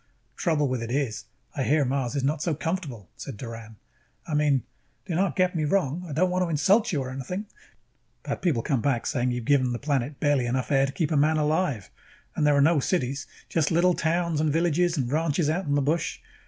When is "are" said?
12.57-12.61